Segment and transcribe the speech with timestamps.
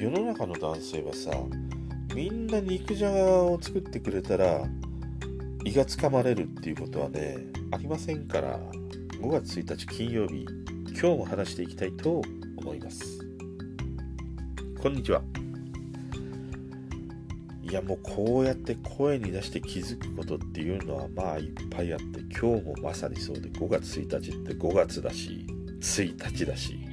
[0.00, 1.30] 世の中の男性はさ
[2.14, 4.66] みんな肉じゃがを作ってくれたら
[5.64, 7.36] 胃がつかまれるっていうことはね
[7.70, 8.58] ありませんから。
[9.20, 10.46] 5月1日金曜日
[10.98, 12.22] 今日も話していきたいと
[12.56, 13.20] 思います。
[14.80, 15.20] こんにちは。
[17.62, 25.46] いやもうこうやって声に出して気づくことっていうのはまあいっぱいあって今日もまさにそうで5月1日って5月だし
[25.80, 26.89] 1日だし。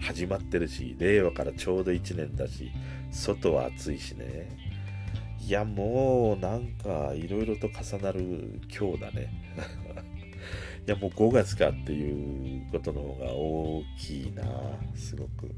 [0.00, 2.70] 始まってるし令和からちょうど1年だし
[3.10, 4.56] 外は暑いしね。
[5.40, 9.32] いやもうなんかいろいろと重なる今日だね。
[10.86, 14.44] いやもう5月かっていうことの方が大きいな
[14.94, 15.50] すごく。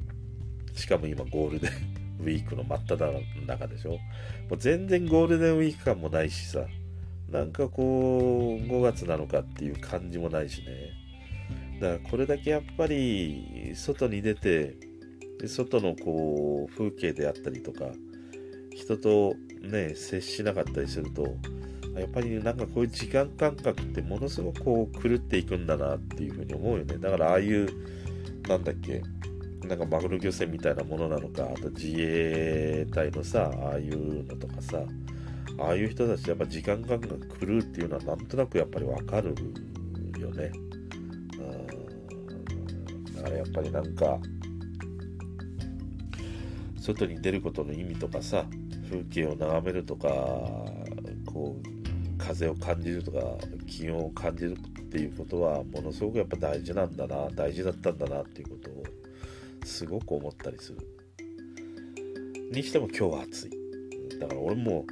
[0.74, 1.70] しかも今ゴールデン
[2.22, 3.12] ウィークの真っ只
[3.46, 3.92] 中でしょ。
[3.92, 3.98] も
[4.52, 6.66] う全然ゴールデンウィーク感もないしさ。
[7.28, 10.99] なんかこう5月なのかっていう感じもないしね。
[11.80, 14.76] だからこれだけやっぱり外に出て
[15.46, 17.86] 外のこう風景であったりとか
[18.74, 21.36] 人とね接しなかったりすると
[21.98, 26.98] やっぱりなんかこういう時間感覚ってものすごくこう狂っていくんだなっていうふうに思うよね。
[26.98, 27.68] だからああいう
[28.48, 29.02] なんだっけ
[29.66, 34.82] なんかマグロ漁船みたいなものなのかあと自衛隊のさああいうのとかさ
[35.58, 39.34] ああいう人たちやっぱ時間感覚狂うっていうのはなんとなくやっぱりわかる
[40.18, 40.69] よね。
[43.22, 44.18] からやっぱりなんか
[46.80, 48.46] 外に出ることの意味とかさ
[48.88, 50.08] 風景を眺めるとか
[51.26, 53.18] こう風を感じるとか
[53.66, 58.84] 気温を感じるっていうことはものすごくやっぱ大事なんだな大事だったんだなっていうことを
[59.64, 60.78] すごく思ったりする。
[62.50, 63.50] にしても今日は暑い。
[64.18, 64.84] だから俺も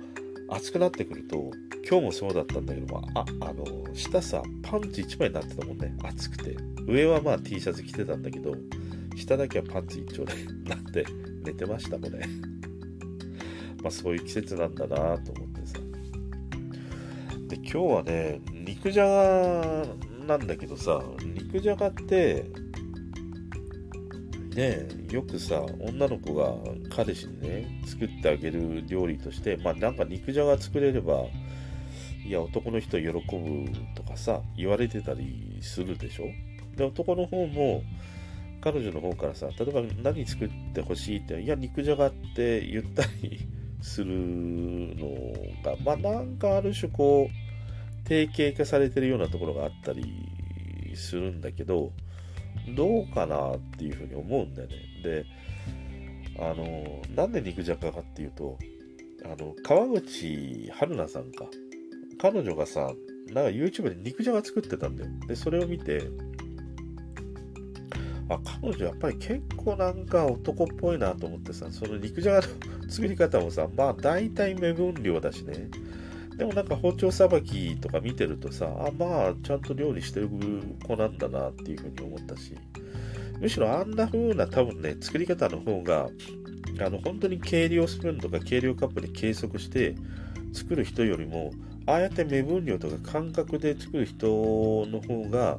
[0.48, 1.50] 暑くなってくると
[1.88, 5.94] 今日もそうだったんだけどもああの下さパンツ1枚になってたもんね。
[6.04, 6.67] 暑くて。
[6.89, 8.55] 上はまあ T シャツ着てたんだけど
[9.17, 10.33] 下だけはパンツ一丁で
[10.64, 11.05] なって
[11.45, 12.27] 寝てましたもんね。
[13.83, 15.79] まあそういう季節なんだなと思ってさ。
[17.48, 19.86] で今日はね肉じゃが
[20.27, 22.45] なんだけどさ肉じゃがって
[24.55, 26.55] ねよくさ女の子が
[26.95, 31.24] 彼氏にね作ってあげる料理としてまあなんか肉じゃが作れれば
[32.27, 33.23] いや男の人喜ぶ
[33.95, 36.27] とかさ言われてたりするでしょ？
[36.78, 37.83] で男の方も
[38.62, 41.18] 彼女の方からさ例えば何作ってほしい？
[41.18, 43.46] っていや肉じゃがって言ったり
[43.83, 45.06] するの
[45.62, 50.05] がまあなんかある種こう定型化されてるようなところがあったり
[50.94, 51.92] するんだけど
[52.74, 54.77] どうかなっていうふうに思うんだよね。
[55.02, 55.24] で
[56.40, 58.56] あのなんで肉じゃがかっていうと
[59.24, 61.44] あの川口春奈さんか。
[62.20, 62.92] 彼女がさ
[63.33, 65.11] なんか YouTube で肉じゃが作ってたんだよ。
[65.28, 66.02] でそれを見て
[68.28, 72.46] あ彼女やっぱり結構なんか男っぽいなと思ってさその肉じゃがの
[72.89, 75.68] 作り方もさまあ大体目分量だしね。
[76.36, 80.28] でもなんか包丁さばきとか見てるとさあまあちゃんと料理してる
[80.86, 82.55] 子なんだなっていうふうに思ったし。
[83.40, 86.08] むしろあんな風な多分ね作り方の方が
[86.80, 89.94] あの本当に計量スプーンとか計量カップで計測して
[90.52, 91.52] 作る人よりも
[91.86, 94.27] ああやって目分量とか感覚で作る人
[94.88, 95.58] の方が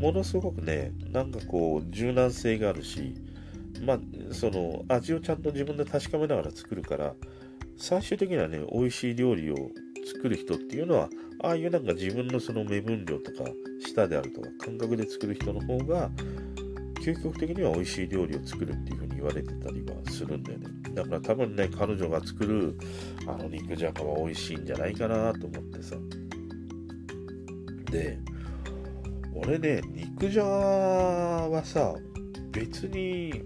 [0.00, 3.14] ものすごくね、なんかこう、柔軟性があるし、
[3.84, 3.98] まあ、
[4.32, 7.14] その、味をちゃんと自分で確かめながら作るから、
[7.76, 9.56] 最終的にはね、美味しい料理を
[10.06, 11.10] 作る人っていうのは、
[11.42, 13.50] ああいうなんか自分のその目分量とか、
[13.80, 16.10] 舌であるとか、感覚で作る人の方が、
[17.00, 20.66] 究極的には美味しい料理を作るっていう風に言われてたりはするんだよね。
[20.94, 22.78] だから多分ね、彼女が作る
[23.26, 25.96] あの肉じゃがは美味しいんじゃないかなと思ってさ。
[27.90, 28.18] で、
[29.42, 30.48] 俺ね、肉じゃが
[31.48, 31.94] はさ、
[32.52, 33.42] 別に、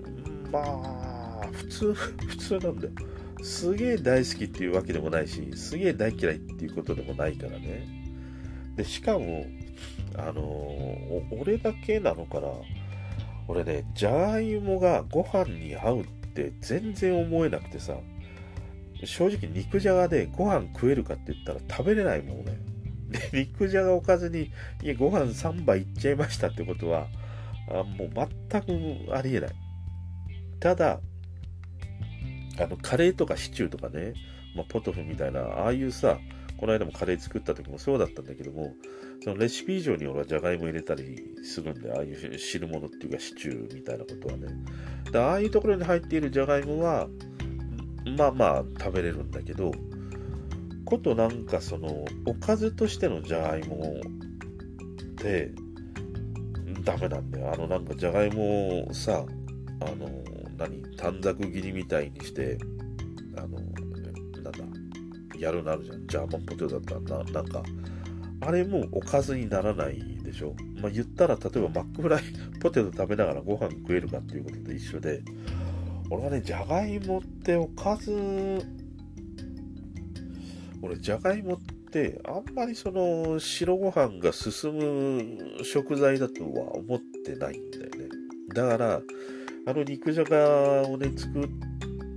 [0.50, 2.92] まあ、普通、 普通なんだよ。
[3.42, 7.86] すげえ大好きっていうわけでもないし、すげえ大嫌いっていうことでもないからね。
[8.74, 9.46] で、しかも、
[10.16, 12.48] あのー、俺だけなのかな
[13.46, 16.04] 俺ね、じゃがいもがご飯に合うっ
[16.34, 17.96] て全然思えなくてさ、
[19.04, 22.58] 正直肉じゃがでご飯食えるかって言ったら食べれないもんね。
[23.32, 24.50] 肉じゃがおかずに、
[24.82, 27.06] いや、ご飯3杯いっちゃいましたってことは、
[27.70, 28.10] あもう
[28.50, 29.50] 全くありえない。
[30.60, 31.00] ただ、
[32.58, 34.14] あの、カレーとかシチューとかね、
[34.54, 36.18] まあ、ポトフみたいな、ああいうさ、
[36.56, 38.74] この間もカレー作った時もそうだったんだけども、
[39.22, 44.48] そのレシピ以上に俺はじゃがいも入れたりするんで、ああいう汁物っていうかシチューみたいなことはね。
[45.10, 47.08] でああいうところに入っているじゃがいもは、
[48.16, 49.72] まあまあ食べれるんだけど、
[50.84, 55.52] ことなんかその、おかずとしてのじゃがいもって、
[56.82, 57.52] ダメなんだよ。
[57.52, 59.24] あのなんかじゃがいもをさ、
[59.80, 60.24] あの、
[60.56, 62.58] 何短冊切りみたいにして
[63.36, 63.58] あの
[64.42, 67.62] なんだやるなるじゃんジャーマンポテトだったらななんか
[68.40, 72.22] あれもおかずにならないでしょまあ言ったら例えばマックフライ
[72.60, 75.22] ポテト食べながらご飯食えるかっていうことと一緒で
[76.10, 78.12] 俺はねじゃがいもっておかず
[80.84, 81.58] 俺じゃがいもっ
[81.90, 88.08] てあんまりその白ご飯が進む食材だとは思ってないんだよね。
[88.54, 89.00] だから
[89.66, 91.48] あの肉じゃがをね作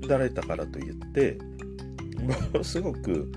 [0.08, 1.38] られたからといって
[2.19, 3.31] ものすごく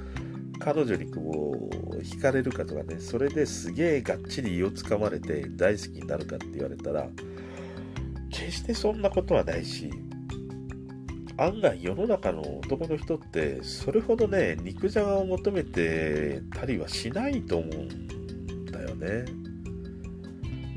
[0.58, 7.08] 彼女にこう惹かれるかとかねそれですげえがっちり胃をつかまれて大好きになるかって言われたら
[8.30, 9.90] 決してそんなことはないし
[11.40, 19.24] 案外世の中の男の人ってそれほどね肉じゃがを求めてたりはしないと思うんだよね。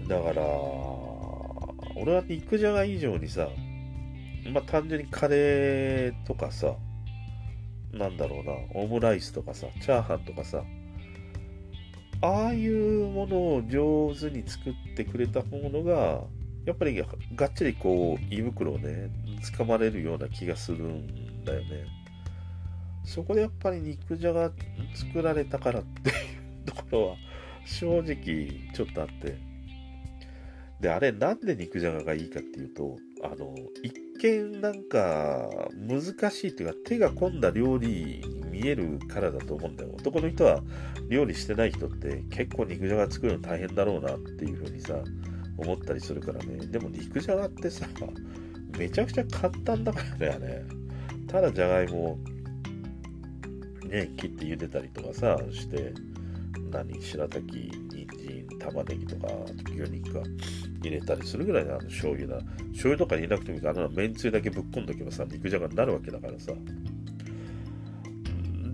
[0.07, 0.41] だから
[1.97, 3.49] 俺は肉じゃが以上にさ
[4.53, 6.75] まあ単純にカレーとかさ
[7.91, 10.63] なんだろうなオムライスとかさチャーハンとかさ
[12.21, 16.21] ああいうものを上手に作ってくれたものが
[16.65, 17.03] やっぱり
[17.35, 19.09] がっちりこう胃袋をね
[19.43, 21.85] 掴まれるような気がするんだよね。
[23.03, 24.51] そこでやっぱり肉じゃが
[24.95, 26.15] 作られたからっていう
[26.65, 27.15] ところは
[27.65, 29.37] 正直ちょっとあって。
[30.79, 39.91] であれなんで肉じゃががいいかっていうとあの一見なんか難しいっていうか手が込んだ料理に見えるからだと思うんだよ。
[39.93, 40.61] 男の人は
[41.09, 44.95] 料理してない人って結構肉じゃが作るの大変だろうなっていう風にさ
[45.57, 46.65] 思ったりするからね。
[46.67, 47.85] でも肉じゃがってさ
[48.77, 50.63] めちゃくちゃ簡単だからね。
[51.27, 52.19] ただじゃがいも
[53.87, 55.93] ね切って茹でたりとかさして
[56.71, 59.27] 何白滝人参玉ねぎとか
[59.71, 60.19] 牛肉か
[60.81, 62.41] 入れたりするぐらいのあの醤油だ
[62.71, 66.51] 醤油とか入れなくてもいいからあのめんつゆだけぶっこんどけばさ肉じゃがになるわけだからさ。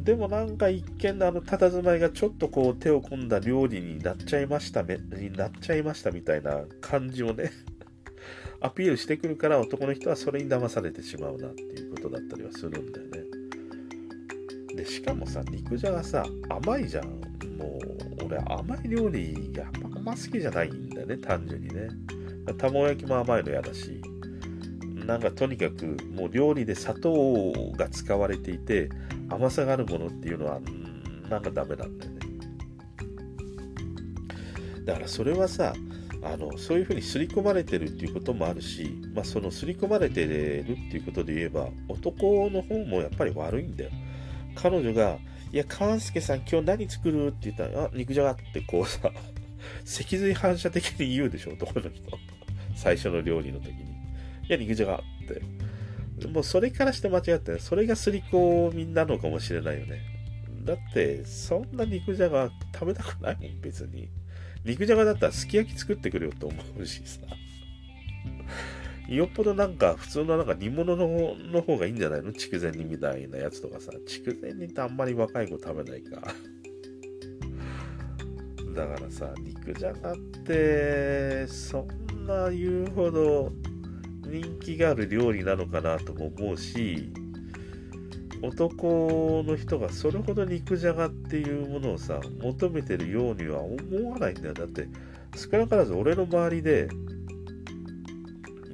[0.03, 7.51] でもなんか一見のあの佇まいがちょっとこう手を込んだ料理になっちゃいましためになっちゃいましたみたいな感じをね
[8.61, 13.23] アピールしてくるから男の人はそれに騙されてしまうなっていうことだったりはするんだよね。
[14.75, 17.05] でしかもさ肉じゃがさ甘いじゃん。
[17.57, 17.79] も
[18.21, 19.65] う俺甘い料理が
[19.95, 21.89] あんま好きじゃないんだよね単純にね。
[22.57, 24.01] 卵焼きも甘いの嫌だし。
[25.05, 28.89] なんかとにかくもう料理で砂糖が使われていて
[29.27, 30.59] 甘さがあるものっていうのは
[31.29, 32.19] なんかダメなんだよね。
[34.85, 35.73] だからそれはさ
[36.21, 43.91] あのそういうふうに刷り込まれてるっていうこともあるし、まあ、その刷り込まれてるっていうことで言えば男の方もやっぱり悪いんだよ。
[44.55, 45.17] 彼女が
[45.51, 49.11] 「いや勘介さん今日何作る?」って言ったら「あ肉じゃが」ってこうさ
[49.85, 52.03] 脊髄反射的に言うでしょ男の人。
[52.75, 53.81] 最初の料理の時に
[54.47, 55.41] 「いや肉じゃが」って。
[56.27, 60.01] もうそれからして間違ってそれが刷り込みなのかもしれないよね。
[60.65, 64.09] だってそんな肉じゃが食べたくないもん別に。
[64.65, 67.19] 肉じゃがだったらすき焼き作ってくれよと思うしさ。
[69.07, 72.31] よっぽどなんか普通のなんか煮物のの方がいいんじゃないの？
[72.31, 73.91] 筑前煮みたいなやつとかさ。
[74.05, 76.21] 筑前煮ってあんまり若い子食べないか。
[78.75, 80.15] だからさ肉じゃがっ
[80.45, 83.51] てそんな言うほど
[84.27, 87.11] 人気がある料理なのかなとも思うし
[88.41, 94.53] 男の人がそれほど肉じゃがっていうものをさ求めてるようには思わないんだよ。
[94.53, 94.87] だって
[95.35, 96.89] 少なからず俺の周りで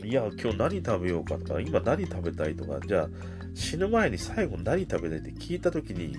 [0.03, 3.09] いや今日何食べようかとか今何食べたいとかじゃあ
[3.55, 6.15] 死ぬ前に最後何食べたいって聞いた時に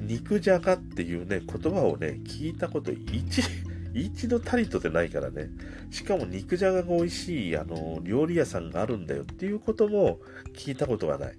[0.00, 3.42] 肉じゃがっていうね言葉をね聞いたこと一
[3.94, 5.48] 一度たりとてないからね。
[5.90, 10.20] しかも肉じゃがが美味しいあの料理屋さんがあるんだよっていうことも
[10.54, 11.38] 聞いたことがない。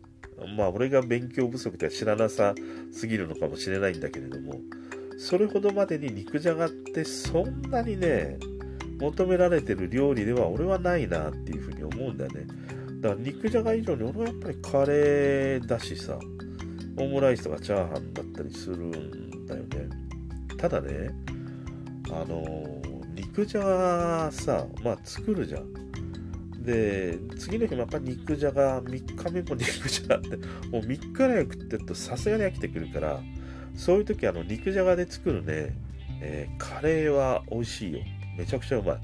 [0.55, 2.53] まあ俺が勉強不足では知らなさ
[2.91, 4.59] すぎるのかもしれないんだけれども
[5.17, 8.37] それほどまでに肉じゃがってそんなにね
[8.99, 12.47] 求められてる料理では俺はないなっていうふうに思うんだよね。
[13.01, 16.17] だから肉じゃが以上に俺はやっぱりカレーだしさ
[16.97, 19.67] オムライスとかチャーハンだったりするんだよね。
[20.57, 21.09] ただね
[22.09, 22.81] あの
[23.13, 25.86] 肉じゃがさまあ作るじゃん。
[26.67, 33.21] で次の日もやっぱり肉じゃが3日目も肉じゃがってもう3日ぐらい食ってるとさすがに飽きてくるから
[33.73, 35.73] そういう時あの肉じゃがで作るね、
[36.19, 37.99] えー、カレーは美味しいよ。
[38.37, 38.97] めちゃくちゃうまい。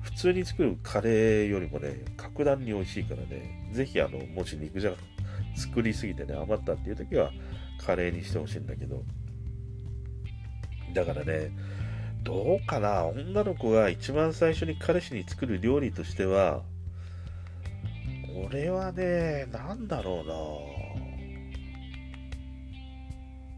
[0.00, 4.96] 普通に作るカレーよりもね格段に美味しいからねぜひあのもし肉じゃが
[5.54, 7.32] 作りすぎてね余ったっていう時は
[7.84, 9.04] カレーにしてほしいんだけど。
[10.94, 11.50] だからね
[12.22, 13.04] どうかな。
[13.04, 16.62] 女の子が一番最初に彼氏に作る料理としては
[18.40, 20.34] これはね、なんだろうな。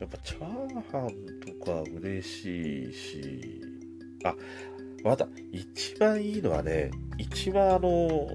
[0.01, 0.45] やっぱチャー
[0.91, 1.11] ハン
[1.41, 3.61] とか嬉しいし、
[4.25, 4.35] あ、
[5.05, 8.27] また、一番いいのはね、一番あの、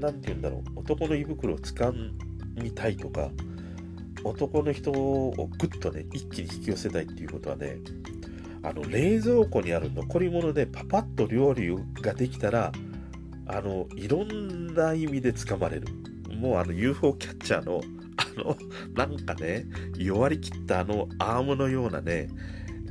[0.00, 1.92] なんて言うんだろう、男の胃袋を掴
[2.62, 3.28] みたいとか、
[4.24, 7.80] 男の人をぐっとね、一気に引き寄せたいっていうことはね、
[8.62, 12.72] あの、冷蔵庫にある残り物でパパッと料理ができたら、
[13.46, 15.86] あの、いろんな意味で掴まれる。
[16.34, 17.82] もうあの UFO キャッチャーの、
[18.16, 18.56] あの、
[18.94, 22.28] なんかね、弱りきったあのアームのようなね、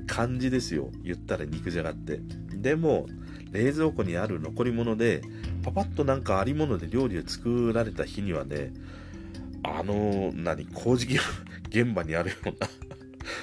[0.07, 0.91] 感じですよ。
[1.03, 2.19] 言ったら肉じゃがって。
[2.55, 3.07] でも、
[3.51, 5.21] 冷蔵庫にある残り物で、
[5.63, 8.73] パパッとなんかありもので料理を作られた日にはね、
[9.63, 11.07] あの、何、工事
[11.69, 12.53] 現場にあるような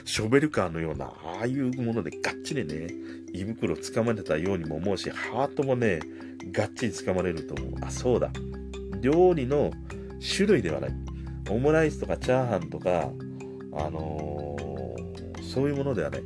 [0.04, 2.88] ショベルカーのような、ああいうものでがっちりね、
[3.32, 6.00] 胃袋掴まれたようにも思うし、ハートもね、
[6.52, 7.80] がっちり掴まれると思う。
[7.82, 8.30] あ、そうだ。
[9.00, 9.70] 料理の
[10.37, 10.90] 種類ではない。
[11.50, 13.10] オムライスとかチャーハンとか、
[13.72, 16.22] あのー、そういうものではない。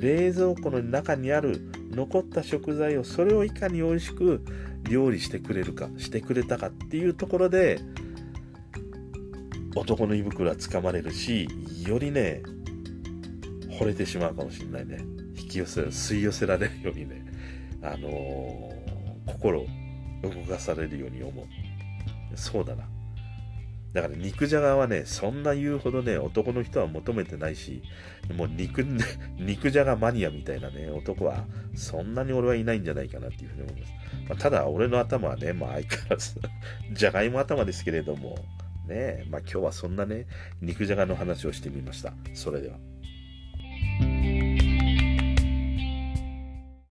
[0.00, 1.60] 冷蔵庫の中にある
[1.90, 4.42] 残った食材をそれをいかに美味しく
[4.84, 7.80] 料理してくれるかしてくれたかっていうところで
[9.74, 11.48] 男の胃袋はつかまれるし
[11.86, 12.42] よりね
[13.78, 14.98] 惚れてしまうかもしれないね
[15.36, 17.24] 引き寄せ吸い寄せられるようにね
[17.82, 19.66] あのー、心を
[20.22, 21.46] 動かされるように思う
[22.36, 22.84] そうだな
[23.96, 27.82] だから肉じゃがはね、そんな言うほどね、男の人は求めてないし、
[28.34, 28.84] もう肉、
[29.40, 33.92] 肉じゃがマニアみたいなね、男は、そんなに俺はいないんじゃないかなっていうふうに思います。
[34.28, 36.34] まあ、ただ、俺の頭はね、まあ相変わらず
[36.92, 38.36] じゃがいも頭ですけれども、
[38.86, 40.26] ね、まあ今日はそんなね、
[40.60, 42.12] 肉じゃがの話をしてみました。
[42.34, 42.78] それでは。